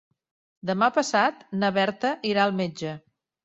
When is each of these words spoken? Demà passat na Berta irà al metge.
Demà 0.69 0.87
passat 0.95 1.45
na 1.61 1.71
Berta 1.77 2.17
irà 2.33 2.49
al 2.51 2.61
metge. 2.65 2.99